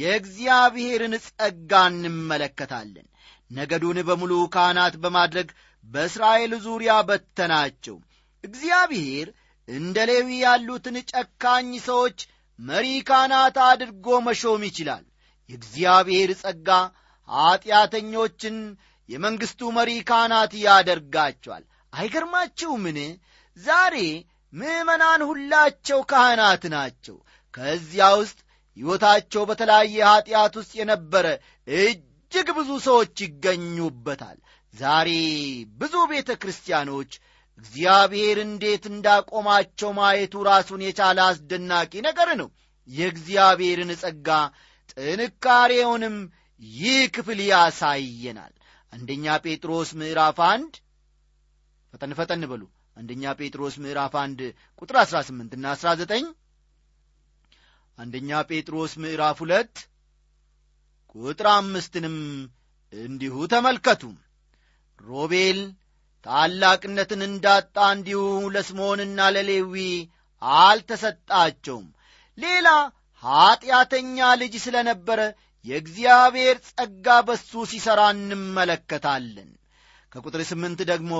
የእግዚአብሔርን 0.00 1.14
ጸጋ 1.26 1.72
እንመለከታለን። 1.90 3.06
ነገዱን 3.50 3.98
በሙሉ 4.08 4.32
ካህናት 4.54 4.94
በማድረግ 5.02 5.48
በእስራኤል 5.84 6.52
ዙሪያ 6.64 6.92
በተናቸው። 7.08 7.96
እግዚአብሔር 8.44 9.28
እንደ 9.68 9.96
ሌዊ 10.10 10.28
ያሉትን 10.44 10.96
ጨካኝ 11.10 11.70
ሰዎች 11.86 12.18
መሪ 12.58 12.86
ካህናት 13.08 13.56
አድርጎ 13.66 14.06
መሾም 14.26 14.62
ይችላል። 14.68 15.04
የእግዚአብሔር 15.50 16.30
ጸጋ 16.42 16.68
ኀጢአተኞችን 17.28 18.56
የመንግሥቱ 19.08 19.70
መሪ 19.76 19.90
ካህናት 20.08 20.52
ያደርጋቸዋል። 20.62 21.64
አይገርማችሁምን? 21.92 22.98
ዛሬ 23.56 23.96
ምዕመናን 24.52 25.20
ሁላቸው 25.28 26.00
ካህናት 26.10 26.62
ናቸው። 26.74 27.16
ከዚያ 27.54 28.06
ውስጥ 28.20 28.38
ሕይወታቸው 28.76 29.42
በተለያየ 29.48 29.96
ኀጢአት 30.10 30.54
ውስጥ 30.60 30.72
የነበረ 30.78 31.26
እጅግ 31.68 32.48
ብዙ 32.58 32.70
ሰዎች 32.86 33.14
ይገኙበታል 33.24 34.38
ዛሬ 34.74 35.08
ብዙ 35.78 35.94
ቤተ 36.10 36.30
ክርስቲያኖች 36.42 37.12
እግዚአብሔር 37.58 38.36
እንዴት 38.44 38.84
እንዳቆማቸው 38.90 39.90
ማየቱ 39.98 40.34
ራሱን 40.48 40.80
የቻለ 40.86 41.18
አስደናቂ 41.26 41.92
ነገር 42.06 42.28
ነው። 42.40 42.48
የእግዚአብሔርን 42.88 43.90
ጸጋ 44.00 44.28
ጥንካሬውንም 44.92 46.16
ይህ 46.62 47.02
ክፍል 47.14 47.40
ያሳየናል። 47.46 48.54
አንደኛ 48.92 49.34
ጴጥሮስ 49.44 49.90
ምዕራፍ 50.00 50.38
አንድ 50.48 50.72
ፈጠን 51.94 52.12
ፈጠን 52.18 52.42
በሉ። 52.50 52.62
አንደኛ 52.96 53.32
ጴጥሮስ 53.38 53.74
ምዕራፍ 53.82 54.14
አንድ 54.22 54.40
ቁጥር 54.82 54.96
አሥራ 55.02 55.18
ስምንትና 55.28 55.64
አሥራ 55.74 55.90
ዘጠኝ 56.00 56.24
አንደኛ 57.98 58.40
ጴጥሮስ 58.50 58.92
ምዕራፍ 59.02 59.38
ሁለት 59.44 59.74
ቁጥር 61.14 61.46
አምስትንም 61.52 62.16
እንዲሁ 62.92 63.34
ተመልከቱ 63.52 64.02
ሮቤል 65.02 65.60
ታላቅነትን 66.26 67.22
እንዳጣ 67.28 67.76
እንዲሁ 67.94 68.20
ለስምዖንና 68.54 69.20
ለሌዊ 69.34 69.74
አልተሰጣቸውም። 70.62 71.86
ሌላ 72.38 72.68
ኀጢአተኛ 73.22 74.18
ልጅ 74.40 74.54
ስለ 74.64 74.76
ነበረ 74.88 75.20
የእግዚአብሔር 75.64 76.56
ጸጋ 76.68 77.06
በሱ 77.26 77.50
ሲሠራ 77.70 78.00
እንመለከታለን። 78.14 79.50
ከቁጥር 80.12 80.40
ስምንት 80.50 80.80
ደግሞ 80.90 81.12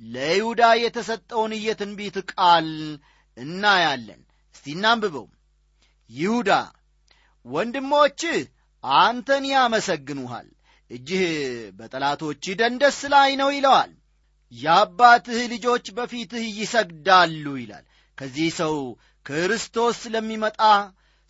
ለይሁዳ 0.00 0.62
የተሰጠውን 0.82 1.52
የትንቢት 1.60 2.16
ቃል 2.32 2.68
እናያለን። 3.36 4.20
እስቲ 4.54 4.66
እናንብበው። 4.76 5.26
ይሁዳ 6.10 6.50
ወንድሞችህ 7.46 8.38
አንተን 8.84 9.44
ያመሰግኑሃል 9.52 10.48
እጅህ 10.90 11.22
በጠላቶች 11.78 12.44
ደንደስ 12.60 12.98
ላይ 13.14 13.30
ነው 13.40 13.50
ይለዋል። 13.54 13.92
የአባትህ 14.52 15.40
ልጆች 15.52 15.86
በፊትህ 15.96 16.44
ይሰግዳሉ 16.58 17.44
ይላል። 17.60 17.84
ከዚህ 18.18 18.48
ሰው 18.60 18.74
ክርስቶስ 19.26 19.94
ስለሚመጣ 20.02 20.60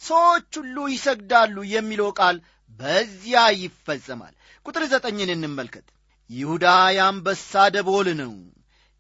ሰዎች 0.00 0.50
ሁሉ 0.58 0.76
ይሰግዳሉ 0.94 1.56
የሚለው 1.74 2.08
ቃል 2.18 2.36
በዚያ 2.80 3.40
ይፈጸማል። 3.60 4.34
ቁጥር 4.66 4.84
ዘጠኝን 4.92 5.30
እንመልከት። 5.34 5.86
ይሁዳ 6.30 6.66
የአንበሳ 6.96 7.64
ደቦል 7.74 8.08
ነው። 8.20 8.34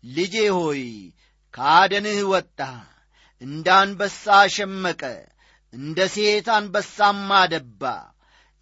ልጄ 0.04 0.36
ሆይ 0.56 0.82
ከአደንህ 1.54 2.18
ወጣ 2.32 2.60
እንደ 3.42 3.66
አንበሳ 3.80 4.24
ሸመቀ 4.54 5.02
እንደ 5.72 5.98
ሴት 6.14 6.48
አንበሳም 6.56 7.22
አደባ። 7.38 7.82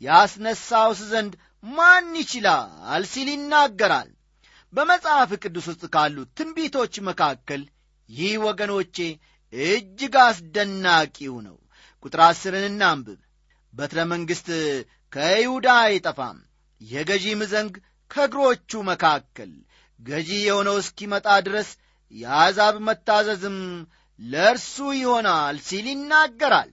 ያስነሳውስ 0.00 1.00
ዘንድ 1.10 1.32
ማን 1.64 2.08
ይችላል 2.20 3.02
ሲል 3.12 3.28
ይናገራል። 3.32 4.10
በመጽሐፍ 4.72 5.30
ቅዱስ 5.42 5.66
ውስጥ 5.70 5.82
ካሉት 5.94 6.28
ትንቢቶች 6.38 6.94
መካከል 7.08 7.62
ይህ 8.08 8.32
ወገኖቼ 8.46 8.96
እጅግ 9.52 10.14
አስደናቂው 10.24 11.34
ነው። 11.46 11.56
ቁጥር 12.04 12.20
አስርን 12.26 12.64
እናንብብ። 12.70 13.20
በትረ 13.74 13.98
መንግሥት 14.12 14.48
ከይሁዳ 15.12 15.68
አይጠፋም 15.84 16.38
የገዢም 16.80 17.42
ዘንግ 17.52 17.74
ከእግሮቹ 18.10 18.82
መካከል። 18.90 19.52
ገዢ 20.00 20.30
የሆነው 20.44 20.76
እስኪመጣ 20.82 21.26
ድረስ 21.46 21.68
የአሕዛብ 22.12 22.76
መታዘዝም 22.86 23.58
ለእርሱ 24.18 24.76
ይሆናል 24.98 25.56
ሲል 25.68 25.86
ይናገራል። 25.92 26.70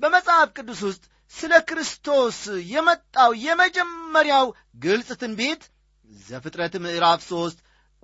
በመጽሐፍ 0.00 0.48
ቅዱስ 0.56 0.80
ውስጥ 0.88 1.04
ስለ 1.34 1.52
ክርስቶስ 1.68 2.38
የመጣው 2.72 3.30
የመጀመሪያው 3.44 4.46
ግልጽ 4.84 5.10
ትንቢት 5.22 5.62
ዘፍጥረት 6.26 6.74
ምዕራፍ 6.84 7.20
ሦስት 7.30 7.58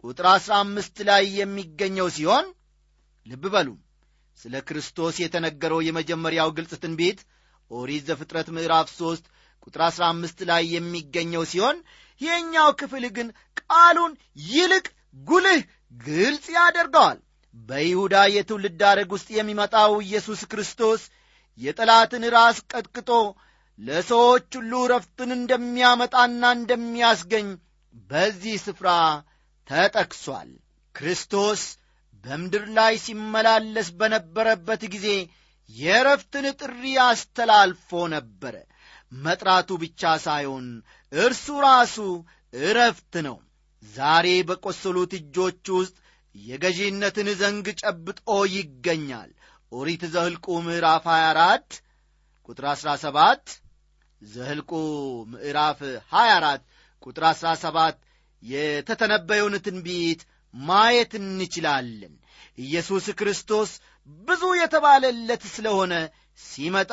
ቁጥር 0.05 0.27
አሥራ 0.33 0.53
አምስት 0.65 0.97
ላይ 1.09 1.25
የሚገኘው 1.39 2.09
ሲሆን 2.17 2.47
ልብ 3.27 3.45
በሉ 3.55 3.69
ስለ 4.39 4.55
ክርስቶስ 4.69 5.15
የተነገረው 5.23 5.81
የመጀመሪያው 5.85 6.49
ግልጽ 6.59 6.73
ትንቢት 6.83 7.21
ኦሪት 7.71 8.03
ዘፍጥረት 8.09 8.49
ምዕራፍ 8.57 8.89
ሦስት 8.99 9.25
ቁጥር 9.63 9.83
አሥራ 9.87 10.05
አምስት 10.13 10.39
ላይ 10.51 10.63
የሚገኘው 10.75 11.43
ሲሆን 11.51 11.79
ይህኛው 12.21 12.69
ክፍል 12.81 13.05
ግን 13.17 13.29
ቃሉን 13.63 14.13
ይልቅ 14.49 14.87
ጉልህ 15.27 15.61
ግልጽ 15.99 16.47
ያደርገዋል። 16.57 17.19
በይሁዳ 17.69 18.17
የትውልድ 18.33 18.83
አረግ 18.89 19.11
ውስጥ 19.17 19.29
የሚመጣው 19.37 19.93
ኢየሱስ 20.07 20.41
ክርስቶስ 20.53 21.03
የጠላትን 21.59 22.25
ራስ 22.35 22.59
ቀጥቅጦ 22.71 23.11
ለሰዎች 23.79 24.49
ሁሉ 24.59 24.73
ረፍትን 24.93 25.31
እንደሚያመጣና 25.37 26.45
እንደሚያስገኝ 26.57 27.49
በዚህ 28.11 28.57
ስፍራ 28.65 28.89
ተጠቅሷል። 29.69 30.51
ክርስቶስ 30.95 31.63
በምድር 32.25 32.65
ላይ 32.79 32.95
ሲመላለስ 33.05 33.89
በነበረበት 33.99 34.83
ጊዜ 34.95 35.09
የረፍትን 35.71 36.47
ጥሪ 36.61 36.83
አስተላልፎ 37.07 38.01
ነበረ። 38.15 38.55
መጥራቱ 39.19 39.71
ብቻ 39.83 40.03
ሳይሆን 40.25 40.67
እርሱ 41.13 41.47
ራሱ 41.67 41.97
እረፍት 42.53 43.15
ነው። 43.29 43.37
ዛሬ 43.83 44.29
በቈሰሉት 44.49 45.13
እጆች 45.19 45.65
ውስጥ 45.77 45.97
የገዢነትን 46.35 47.29
ዘንግ 47.41 47.67
ጨብጦ 47.83 48.27
ይገኛል 48.55 49.31
ኦሪት 49.73 50.03
ዘህልቁ 50.13 50.47
ምዕራፍ 50.67 51.05
24 51.11 51.79
ቁጥር 52.49 52.65
17 52.75 53.53
ዘህልቁ 54.23 54.71
ምዕራፍ 55.33 55.81
24 56.13 56.63
ቁጥር 57.03 57.25
17 57.35 57.99
የተተነበየውን 58.43 59.57
ትንቢት 59.67 60.21
ማየት 60.55 61.13
እንችላለን። 61.21 62.15
ኢየሱስ 62.59 63.07
ክርስቶስ 63.19 63.71
ብዙ 64.21 64.43
የተባለለት 64.61 65.43
ስለሆነ 65.55 65.93
ሲመጣ 66.41 66.93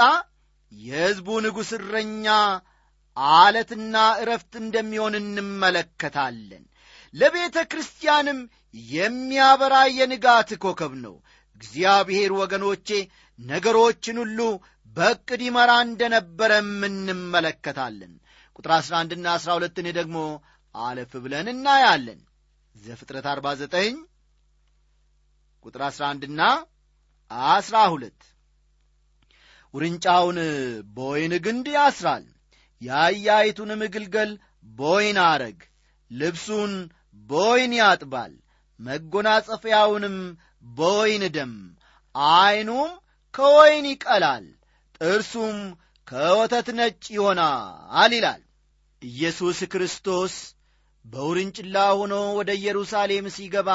የሕዝቡ 0.72 1.28
ንጉሥ 1.46 1.70
እረኛ 1.80 2.28
አለትና 3.38 3.96
ዕረፍት 4.22 4.54
እንደሚሆን 4.64 5.14
እንመለከታለን። 5.22 6.64
ለቤተ 7.14 7.58
ክርስቲያንም 7.72 8.40
የሚያበራ 8.92 9.76
የንጋት 9.98 10.50
ኮከብ 10.64 10.94
ነው 11.06 11.16
እግዚአብሔር 11.56 12.32
ወገኖቼ 12.40 12.88
ነገሮችን 13.40 14.18
ሁሉ 14.24 14.40
በዕቅድ 14.96 15.42
ይመራ 15.46 15.72
እንደነበረም 15.86 16.70
እንመለከታለን። 16.90 18.14
ቁጥር 18.56 18.72
11 18.76 19.16
ና 19.20 19.34
12ን 19.40 19.88
ደግሞ 19.98 20.18
አለፍ 20.76 21.12
ብለን 21.24 21.48
እናያለን። 21.54 22.20
ዘፍጥረት 22.76 23.28
49 23.32 24.00
ቁጥር 25.66 25.84
11 25.88 26.32
ና 26.40 26.44
12 27.32 28.32
ውርንጫውን 29.74 30.38
በወይን 30.96 31.34
ግንድ 31.46 31.68
ያስራል 31.76 32.26
የአያይቱንም 32.82 33.82
ግልገል 33.94 34.32
በወይን 34.76 35.18
አረግ 35.26 35.60
ልብሱን 36.12 36.74
በወይን 37.30 37.74
ያጥባል 37.80 38.34
መጎናጸፊያውንም 38.80 40.16
በወይን 40.66 41.24
ደም 41.36 41.54
ዐይኑም 42.16 42.92
ከወይን 43.34 43.86
ይቀላል 43.92 44.46
ጥርሱም 44.98 45.58
ከወተት 46.08 46.68
ነጭ 46.78 47.04
ይሆናል 47.16 48.12
ይላል። 48.16 48.42
ኢየሱስ 49.02 49.60
ክርስቶስ 49.74 50.34
በውርንጭላ 51.06 51.78
ሆኖ 51.98 52.14
ወደ 52.38 52.50
ኢየሩሳሌም 52.60 53.26
ሲገባ 53.36 53.70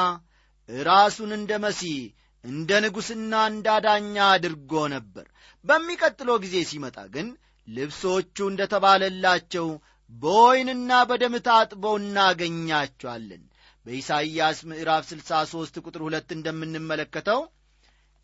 ራሱን 0.85 1.31
እንደ 1.37 1.51
መሲህ 1.65 1.99
እንደ 2.43 2.79
ንጉሥና 2.83 3.33
እንደ 3.51 3.67
አዳኛ 3.75 4.15
አድርጎ 4.33 4.71
ነበር። 4.93 5.25
በሚቀጥለው 5.65 6.37
ጊዜ 6.43 6.55
ሲመጣ 6.69 6.97
ግን 7.13 7.27
ልብሶቹ 7.67 8.37
እንደ 8.51 8.61
ተባለላቸው 8.73 9.67
በወይንና 10.11 10.91
በደም 11.09 11.35
ታጥበው 11.47 11.95
እናገኛቸዋለን 12.01 13.43
በኢሳይያስ 13.85 14.59
ምዕራፍ 14.69 15.03
63 15.11 15.79
ቁጥር 15.85 16.01
ሁለት 16.07 16.29
እንደምንመለከተው 16.35 17.39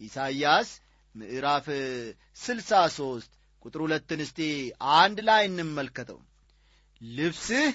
ኢሳይያስ 0.01 0.69
ምዕራፍ 1.15 1.67
63 2.37 3.29
ቁጥር 3.61 3.81
ሁለትን 3.85 4.19
እስቲ 4.25 4.39
አንድ 4.97 5.17
ላይ 5.29 5.41
እንመልከተው። 5.49 6.19
ልብስህ 7.01 7.67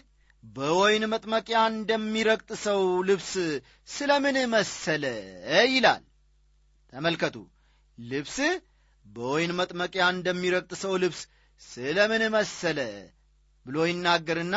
በወይን 0.45 1.05
መጥመቂያ 1.13 1.59
እንደሚረግጥ 1.73 2.51
ሰው 2.65 2.81
ልብስ 3.09 3.33
ስለ 3.89 4.13
ምን 4.25 4.37
መሰለ 4.55 5.05
ይላል? 5.69 6.03
ተመልከቱ። 6.93 7.37
ልብስህ 7.99 8.55
በወይን 9.07 9.53
መጥመቂያ 9.61 10.05
እንደሚረግጥ 10.15 10.73
ሰው 10.83 10.95
ልብስ 11.03 11.21
ስለ 11.63 11.99
ምን 12.13 12.23
መሰለ 12.37 12.79
ብሎ 13.67 13.77
ይናገርና 13.89 14.57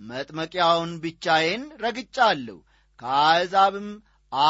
መጥመቂያውን 0.00 0.92
ብቻዬን 1.02 1.62
ረግጫለሁ። 1.82 2.58
ከአሕዛብም 3.00 3.88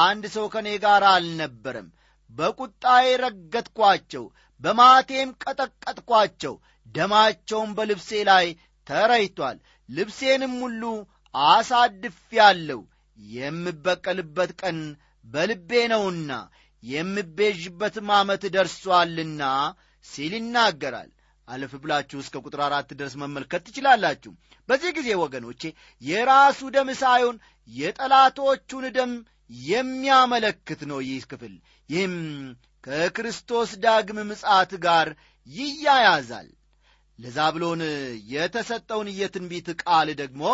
አንድ 0.01 0.25
ሰው 0.35 0.47
ከእኔ 0.53 0.69
ጋር 0.85 1.03
አልነበረም። 1.11 1.89
በቁጣዬ 2.31 3.07
ረገጥኳቸው 3.23 4.25
በማቴም 4.61 5.31
ቀጠቀጥኳቸው። 5.43 6.55
ደማቸውን 6.95 7.71
በልብሴ 7.77 8.11
ላይ 8.31 8.47
ተረይቷል 8.87 9.59
ልብሴንም 9.89 10.55
ሁሉ 10.63 10.83
አሳድፌአለሁ። 11.35 12.81
የምበቀልበት 13.19 14.51
ቀን 14.61 14.79
በልቤ 15.25 15.71
ነውና 15.93 16.31
የምቤዥበትም 16.83 18.09
ዓመት 18.17 18.43
ደርሷልና 18.55 19.43
ሲል 20.05 20.33
ይናገራል 20.39 21.11
አለፍ 21.51 21.73
ብላችሁ 21.83 22.19
እስከ 22.23 22.43
ቁጥር 22.45 22.61
አራት 22.67 22.89
ድረስ 22.99 23.15
መመልከት 23.23 23.63
ትችላላችሁ። 23.67 24.33
በዚህ 24.69 24.91
ጊዜ 24.99 25.09
ወገኖቼ 25.23 25.63
የራሱ 26.03 26.61
ደም 26.75 26.91
ሳይሆን 27.01 27.37
የጠላቶቹን 27.71 28.87
ደም 28.97 29.13
የሚያመለክት 29.67 30.81
ነው 30.91 30.99
ይህ 31.07 31.25
ክፍል። 31.31 31.55
ይህም 31.89 32.15
ከክርስቶስ 32.85 33.71
ዳግም 33.85 34.19
ምጻት 34.29 34.73
ጋር 34.85 35.09
ይያያዛል። 35.49 36.49
ለዛብሎን 37.19 37.83
የተሰጠውን 38.33 39.09
የትንቢት 39.17 39.69
ቃል 39.83 40.09
ደግሞ 40.21 40.45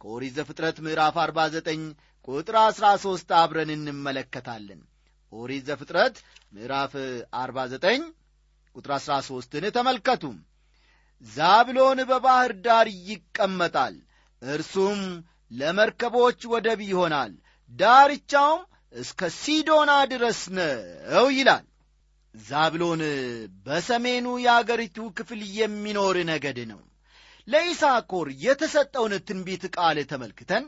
ከኦሪት 0.00 0.34
ዘፍጥረት 0.38 0.76
ምዕራፍ 0.86 1.16
49 1.22 1.86
ቁጥር 2.28 2.56
13 2.64 3.32
አብረን 3.38 3.70
እንመለከታለን። 3.76 4.80
ኦሪት 5.32 5.64
ዘፍጥረት 5.68 6.16
ምዕራፍ 6.54 6.92
49 7.38 8.04
ቁጥር 8.76 8.92
13ን 8.98 9.64
ተመልከቱ 9.76 10.24
ዛብሎን 11.22 12.00
በባሕር 12.08 12.52
ዳር 12.64 12.88
ይቀመጣል። 13.08 13.94
እርሱም 14.42 15.00
ለመርከቦች 15.50 16.40
ወደብ 16.52 16.80
ይሆናል። 16.88 17.32
ዳርቻውም 17.72 18.62
እስከ 18.94 19.28
ሲዶና 19.38 19.92
ድረስ 20.12 20.40
ነው 20.56 21.26
ይላል። 21.36 21.64
ዛብሎን 22.34 23.02
በሰሜኑ 23.66 24.26
የአገሪቱ 24.44 24.98
ክፍል 25.18 25.40
የሚኖር 25.58 26.16
ነገድ 26.30 26.58
ነው። 26.72 26.80
ለኢሳኮር 27.48 28.28
የተሰጠውን 28.44 29.12
ትንቢት 29.28 29.64
ቃል 29.76 29.98
ተመልክተን 30.12 30.64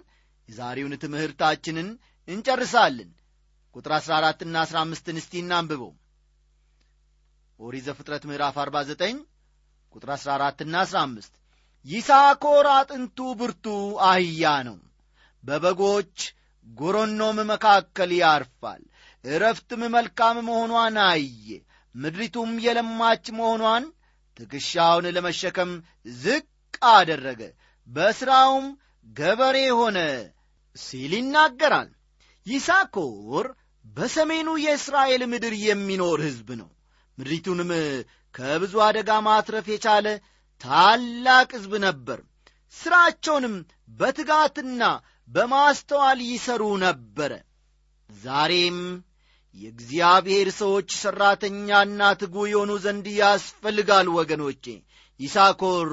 የዛሬውን 0.48 0.94
ትምህርታችንን 1.02 1.88
እንጨርሳለን። 2.28 3.10
ቁጥር 3.74 3.92
14 3.98 4.44
ና 4.48 4.58
15 4.66 5.10
እስቲ 5.22 5.34
እናንብበው 5.42 5.92
ኦሪት 7.60 7.84
ዘፍጥረት 7.86 8.24
ምዕራፍ 8.28 8.56
49 8.60 9.20
ቁጥር 9.94 10.10
14 10.16 10.64
ና 10.68 10.82
15 10.86 11.32
ይሳኮር 11.86 12.66
አጥንቱ 12.72 13.18
ብርቱ 13.40 13.66
አህያ 14.08 14.52
ነው። 14.68 14.76
በበጎች 15.44 16.16
ጎረኖም 16.68 17.38
መካከል 17.50 18.10
ያርፋል። 18.18 18.82
እረፍትም 19.24 19.82
መልካም 19.94 20.36
መሆኗን 20.48 20.96
አየ። 21.06 21.46
ምድሪቱም 21.94 22.50
የለማች 22.64 23.24
መሆኗን 23.38 23.84
ትከሻውን 24.36 25.06
ለመሸከም 25.16 25.70
ዝቅ 26.18 26.46
አደረገ። 26.92 27.40
በሥራውም 27.88 28.66
ገበሬ 29.08 29.58
ሆነ 29.78 29.98
ሲል 30.76 31.12
ይናገራል። 31.18 31.90
ይሳኮር 32.46 33.46
በሰሜኑ 33.84 34.48
የእስራኤል 34.64 35.22
ምድር 35.32 35.54
የሚኖር 35.64 36.18
ሕዝብ 36.26 36.48
ነው 36.60 36.68
ምድሪቱንም 37.18 37.70
ከብዙ 38.34 38.74
አደጋ 38.86 39.10
ማትረፍ 39.26 39.66
የቻለ 39.72 40.06
ታላቅ 40.60 41.48
ሕዝብ 41.56 41.72
ነበር። 41.84 42.18
ሥራቸውንም 42.76 43.54
በትጋትና 43.98 44.82
በማስተዋል 45.28 46.18
ይሰሩ 46.28 46.62
ነበረ 46.84 47.32
ዛሬም 48.10 48.78
የእግዚአብሔር 49.56 50.48
ሰዎች 50.58 50.88
ሠራተኛና 51.00 52.00
ትጉ 52.20 52.36
የሆኑ 52.50 52.72
ዘንድ 52.84 53.06
ያስፈልጋል 53.18 54.08
ወገኖቼ። 54.16 54.64
ይሳኮር 55.20 55.90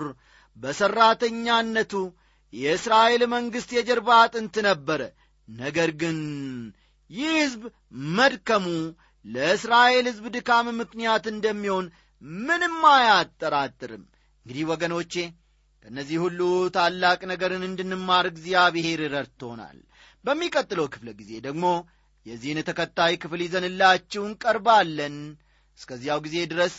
በሠራተኛነቱ 0.58 1.94
የእስራኤል 2.54 3.24
መንግሥት 3.34 3.70
የጀርባ 3.76 4.10
አጥንት 4.22 4.56
ነበረ። 4.68 5.02
ነገር 5.48 5.90
ግን 6.02 6.20
ይህ 7.10 7.32
ሕዝብ 7.38 7.64
መድከሙ 8.16 8.66
ለእስራኤል 9.26 10.06
ሕዝብ 10.10 10.26
ድካም 10.36 10.68
ምክንያት 10.80 11.26
እንደሚሆን 11.32 11.86
ምንም 12.44 12.78
አያጠራጥርም። 12.92 14.04
እንግዲህ 14.46 14.64
ወገኖቼ 14.72 15.14
ከእነዚህ 15.84 16.18
ሁሉ 16.24 16.40
ታላቅ 16.76 17.20
ነገርን 17.32 17.64
እንድንማር 17.68 18.26
እግዚአብሔር 18.32 19.02
ረድቶናል። 19.14 19.78
በሚቀጥለው 20.26 20.88
ክፍለ 20.94 21.10
ጊዜ 21.20 21.32
ደግሞ 21.46 21.66
የዚህን 22.26 22.60
ተከታይ 22.70 23.14
ክፍል 23.24 23.42
ይዘንላችሁ 23.46 24.22
እንቀርባለን። 24.28 25.18
እስከዚያው 25.80 26.20
ጊዜ 26.26 26.38
ድረስ 26.52 26.76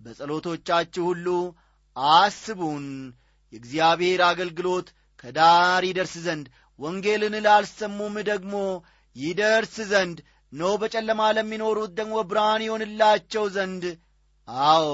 በጸሎቶቻችሁ 0.00 1.04
ሁሉ 1.10 1.26
አስቡን። 2.16 2.86
የእግዚአብሔር 3.52 4.20
አገልግሎት 4.28 4.88
ከዳር 5.22 5.82
ይደርስ 5.88 6.14
ዘንድ 6.24 6.46
ወንጌልን 6.78 7.34
ላልሰሙም 7.46 8.16
ደግሞ 8.28 8.54
ይደርስ 9.16 9.76
ዘንድ 9.92 10.18
ኖ 10.52 10.70
በጨለማ 10.80 11.22
ለሚኖሩት 11.36 11.92
ደግሞ 11.98 12.16
ብርሃን 12.30 12.62
ይሆንላቸው 12.66 13.44
ዘንድ። 13.56 13.84
አዎ 14.68 14.86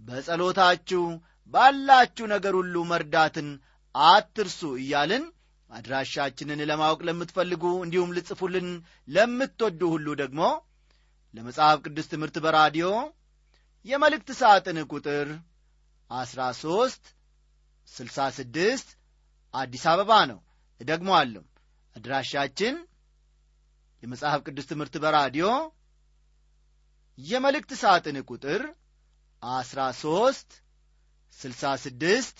በጸሎታችሁ 0.00 1.02
ባላችሁ 1.54 2.24
ነገር 2.32 2.54
ሁሉ 2.60 2.76
መርዳትን 2.90 3.48
አትርሱ 3.94 4.60
እያልን 4.80 5.24
አድራሻችንን 5.70 6.60
ለማወቅ 6.70 7.00
ለምትፈልጉ 7.08 7.64
እንዲሁም 7.84 8.14
ልጽፉልን 8.16 8.68
ለምትወዱ 9.08 9.80
ሁሉ 9.94 10.08
ደግሞ 10.22 10.40
ለመጽሐፍ 11.34 11.78
ቅዱስ 11.84 12.06
ትምህርት 12.12 12.36
በራዲዮ 12.44 12.88
የመልእክት 13.86 14.30
ሳጥን 14.40 14.78
ቁጥር 14.90 15.28
አስራ 16.10 16.40
ሦስት 16.60 17.04
ስልሳ 17.88 18.26
ስድስት 18.36 18.88
አዲስ 19.54 19.84
አበባ 19.92 20.12
ነው። 20.30 20.38
ደግሞ 20.80 21.10
አለሁ 21.18 21.42
አድራሻችን 21.96 22.74
የመጽሐፍ 24.06 24.40
ቅዱስ 24.46 24.66
ትምህርት 24.70 24.94
በራዲዮ 25.02 25.46
የመልእክት 27.18 27.70
ሳጥን 27.80 28.16
ቁጥር 28.28 28.62
አስራ 29.42 29.80
ሦስት 30.02 30.50
ስልሳ 31.38 31.72
ስድስት 31.84 32.36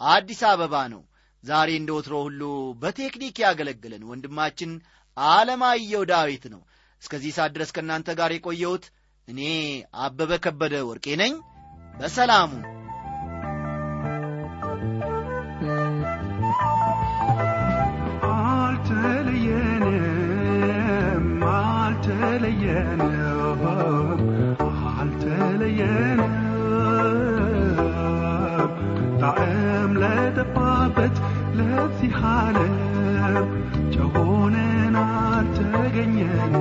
አዲስ 0.00 0.40
አበባ 0.50 0.74
ነው። 0.94 1.02
ዛሬ 1.44 1.68
እንደ 1.80 1.90
ወትሮ 1.96 2.14
ሁሉ 2.24 2.40
በቴክኒክ 2.82 3.36
ያገለግለን 3.44 4.06
ወንድማችን 4.10 4.72
አለማየው 5.16 6.02
ዳዊት 6.10 6.46
ነው። 6.54 6.62
እስከዚህ 7.02 7.34
ሰዓት 7.36 7.54
ድረስ 7.56 7.72
ከእናንተ 7.76 8.16
ጋር 8.20 8.32
የቆየሁት 8.34 8.86
እኔ 9.28 9.40
አበበ 9.98 10.40
ከበደ 10.46 10.74
ወርቄ 10.88 11.16
ነኝ። 11.22 11.34
በሰላሙ 12.00 12.50
አልተለየንም 22.68 24.34
አልተለየንም 24.94 26.34
ጣዕም 29.22 29.92
ለጠፋበት 30.02 31.16
ለዚህ 31.58 32.16
ዓለም 32.32 33.48
ጨሆነን 33.94 34.96
አልተገኘንም 35.04 36.54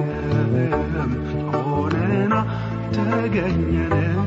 ጨሆነን 1.32 2.34
አልተገኘንም 2.40 4.24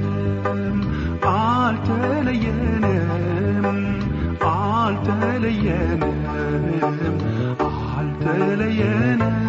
አልተለየንም 7.72 9.39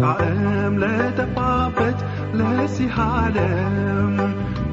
ጣዕም 0.00 0.74
ለጠፋበት 0.82 1.98
ለዚህ 2.38 2.94
ዓለም 3.06 4.14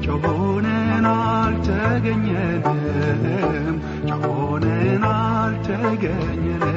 ጨሆነን 0.04 1.06
አልተገኘንም 1.12 2.78
ጨሆነን 4.10 5.04
አልተገኘንም 5.10 6.67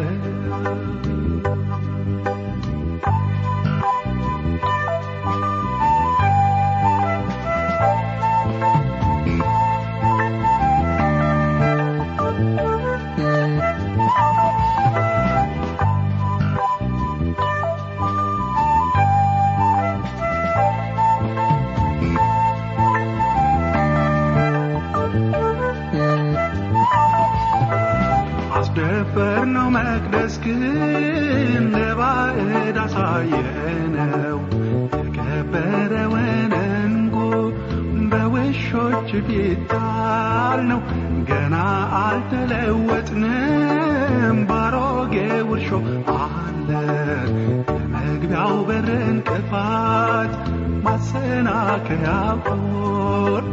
ማሰናከያ 51.04 52.08
ቁር 52.46 53.44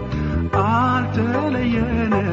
አልተለየንም 0.62 2.26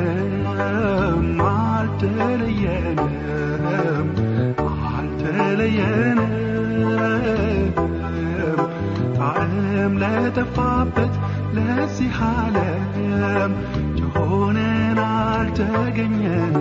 አልተለየንም 1.52 3.14
አልተለየንም። 4.90 6.34
ጣዕም 9.18 9.94
ለጠፋበት 10.04 11.14
ለዚህ 11.58 12.18
ዓለም 12.32 13.54
ጨሆነን 14.00 15.00
አልተገኘንም 15.08 16.58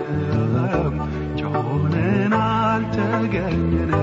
ጨሆነን 1.40 2.34
አልተገኘንም 2.44 4.00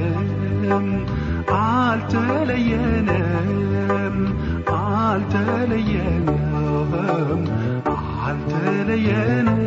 አልተለየንም 1.59 3.17
አልተለየንም 4.75 6.41
አልተለየንም። 8.23 9.59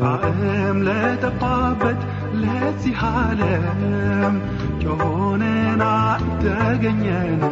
ጣዕም 0.00 0.78
ለጠፋበት 0.86 2.00
ለዚህ 2.42 2.98
ዓለም 3.10 4.34
ጮሆነን 4.82 5.82
አልተገኘንም 5.88 7.50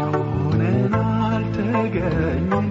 ጮሆነን 0.00 0.94
አልተገኘንም 1.28 2.68